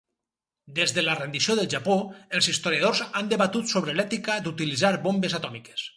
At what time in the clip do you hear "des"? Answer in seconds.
0.77-0.93